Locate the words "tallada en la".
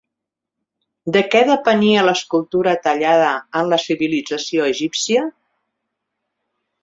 2.87-3.79